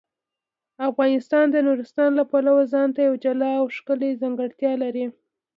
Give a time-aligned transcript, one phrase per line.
[0.89, 5.05] افغانستان د نورستان د پلوه ځانته یوه جلا او ښکلې ځانګړتیا لري.